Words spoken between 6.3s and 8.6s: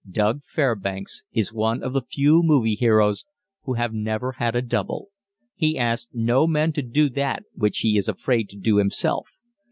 man to do that which he is afraid to